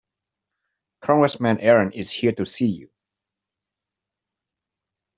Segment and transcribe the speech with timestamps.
[1.03, 2.89] Congressman Aaron is here to see you.